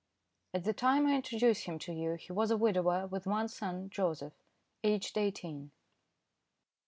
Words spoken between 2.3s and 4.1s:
was a widower with one son,